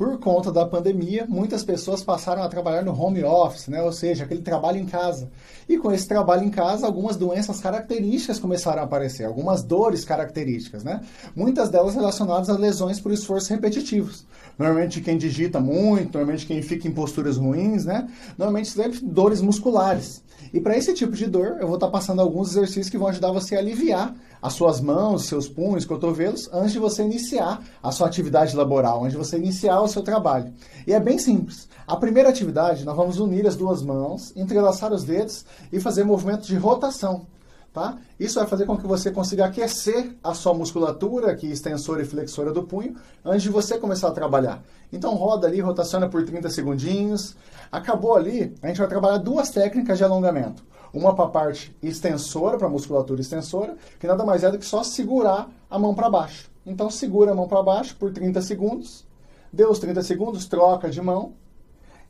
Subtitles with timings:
[0.00, 3.82] por conta da pandemia, muitas pessoas passaram a trabalhar no home office, né?
[3.82, 5.30] ou seja, aquele trabalho em casa.
[5.68, 10.82] E com esse trabalho em casa, algumas doenças características começaram a aparecer, algumas dores características,
[10.82, 11.02] né?
[11.36, 14.24] muitas delas relacionadas a lesões por esforços repetitivos.
[14.58, 18.08] Normalmente quem digita muito, normalmente quem fica em posturas ruins, né?
[18.38, 20.22] normalmente sempre dores musculares.
[20.52, 23.08] E para esse tipo de dor, eu vou estar tá passando alguns exercícios que vão
[23.08, 27.92] ajudar você a aliviar as suas mãos, seus punhos, cotovelos, antes de você iniciar a
[27.92, 30.52] sua atividade laboral, antes de você iniciar o seu trabalho.
[30.86, 31.68] E é bem simples.
[31.86, 36.46] A primeira atividade, nós vamos unir as duas mãos, entrelaçar os dedos e fazer movimentos
[36.46, 37.26] de rotação.
[37.72, 37.98] Tá?
[38.18, 42.52] Isso vai fazer com que você consiga aquecer a sua musculatura, aqui extensora e flexora
[42.52, 44.60] do punho, antes de você começar a trabalhar.
[44.92, 47.36] Então roda ali, rotaciona por 30 segundinhos.
[47.70, 50.64] Acabou ali, a gente vai trabalhar duas técnicas de alongamento.
[50.92, 54.66] Uma para a parte extensora, para a musculatura extensora, que nada mais é do que
[54.66, 56.50] só segurar a mão para baixo.
[56.66, 59.04] Então segura a mão para baixo por 30 segundos,
[59.52, 61.34] deu os 30 segundos, troca de mão,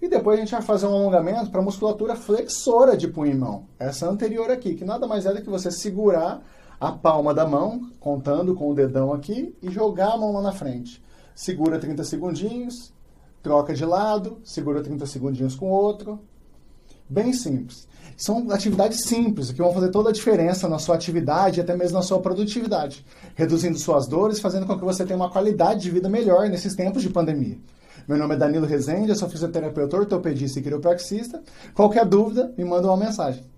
[0.01, 3.67] e depois a gente vai fazer um alongamento para musculatura flexora de punho e mão.
[3.79, 6.43] Essa anterior aqui, que nada mais é do que você segurar
[6.81, 10.53] a palma da mão, contando com o dedão aqui, e jogar a mão lá na
[10.53, 11.03] frente.
[11.35, 12.95] Segura 30 segundinhos,
[13.43, 16.19] troca de lado, segura 30 segundinhos com o outro.
[17.11, 17.89] Bem simples.
[18.17, 21.97] São atividades simples que vão fazer toda a diferença na sua atividade e até mesmo
[21.97, 26.09] na sua produtividade, reduzindo suas dores, fazendo com que você tenha uma qualidade de vida
[26.09, 27.59] melhor nesses tempos de pandemia.
[28.07, 31.43] Meu nome é Danilo Rezende, eu sou fisioterapeuta ortopedista e quiropraxista.
[31.75, 33.43] Qualquer dúvida, me manda uma mensagem.